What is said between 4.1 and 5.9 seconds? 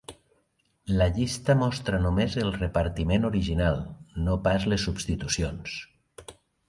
no pas les substitucions.